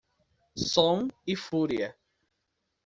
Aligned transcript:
Som 0.71 1.13
e 1.27 1.35
fúria 1.35 1.95